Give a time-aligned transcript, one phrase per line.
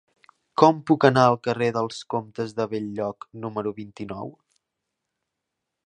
[0.61, 4.35] Com puc anar al carrer dels Comtes de Bell-lloc número vint-i-nou?